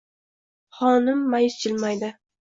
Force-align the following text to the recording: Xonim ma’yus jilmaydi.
Xonim 0.77 1.21
ma’yus 1.33 1.59
jilmaydi. 1.65 2.11